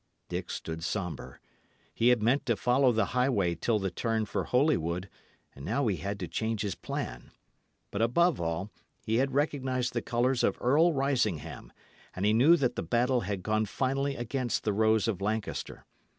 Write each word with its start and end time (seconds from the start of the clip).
Dick 0.29 0.49
stood 0.49 0.83
sombre. 0.83 1.37
He 1.93 2.07
had 2.07 2.23
meant 2.23 2.47
to 2.47 2.55
follow 2.55 2.91
the 2.91 3.05
highway 3.13 3.53
till 3.53 3.77
the 3.77 3.91
turn 3.91 4.25
for 4.25 4.45
Holywood, 4.45 5.07
and 5.53 5.63
now 5.63 5.85
he 5.85 5.97
had 5.97 6.19
to 6.21 6.27
change 6.27 6.63
his 6.63 6.73
plan. 6.73 7.29
But 7.91 8.01
above 8.01 8.41
all, 8.41 8.71
he 9.05 9.17
had 9.17 9.35
recognised 9.35 9.93
the 9.93 10.01
colours 10.01 10.43
of 10.43 10.57
Earl 10.59 10.91
Risingham, 10.91 11.71
and 12.15 12.25
he 12.25 12.33
knew 12.33 12.55
that 12.57 12.75
the 12.75 12.81
battle 12.81 13.21
had 13.21 13.43
gone 13.43 13.67
finally 13.67 14.15
against 14.15 14.63
the 14.63 14.73
rose 14.73 15.07
of 15.07 15.21
Lancaster. 15.21 15.85